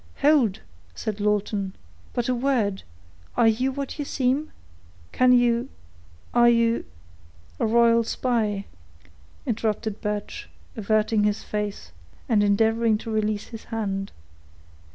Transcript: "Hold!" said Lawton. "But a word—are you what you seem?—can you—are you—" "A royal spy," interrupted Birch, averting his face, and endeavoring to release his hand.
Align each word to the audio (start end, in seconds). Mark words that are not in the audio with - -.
"Hold!" 0.21 0.61
said 0.95 1.19
Lawton. 1.21 1.75
"But 2.13 2.27
a 2.27 2.33
word—are 2.33 3.47
you 3.47 3.71
what 3.71 3.99
you 3.99 4.03
seem?—can 4.05 5.31
you—are 5.31 6.49
you—" 6.49 6.85
"A 7.59 7.67
royal 7.67 8.03
spy," 8.03 8.65
interrupted 9.45 10.01
Birch, 10.01 10.49
averting 10.75 11.23
his 11.23 11.43
face, 11.43 11.91
and 12.27 12.43
endeavoring 12.43 12.97
to 12.97 13.11
release 13.11 13.49
his 13.49 13.65
hand. 13.65 14.11